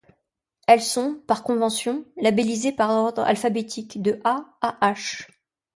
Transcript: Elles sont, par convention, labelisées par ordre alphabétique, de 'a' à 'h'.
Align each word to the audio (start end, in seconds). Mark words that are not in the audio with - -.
Elles 0.65 0.81
sont, 0.81 1.13
par 1.27 1.43
convention, 1.43 2.03
labelisées 2.19 2.71
par 2.71 2.89
ordre 2.89 3.21
alphabétique, 3.21 4.01
de 4.01 4.19
'a' 4.23 4.47
à 4.63 4.93
'h'. 4.95 5.27